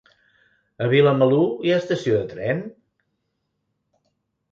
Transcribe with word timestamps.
A 0.85 0.85
Vilamalur 0.93 1.43
hi 1.67 1.73
ha 1.73 1.77
estació 1.81 2.15
de 2.21 2.31
tren? 2.31 2.63